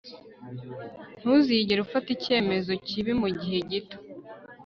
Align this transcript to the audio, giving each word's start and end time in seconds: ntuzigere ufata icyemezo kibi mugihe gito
ntuzigere 1.19 1.79
ufata 1.81 2.07
icyemezo 2.15 2.71
kibi 2.87 3.11
mugihe 3.21 3.59
gito 3.69 3.97